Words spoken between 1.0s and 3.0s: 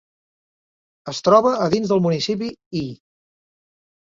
Es troba dins el Municipi I.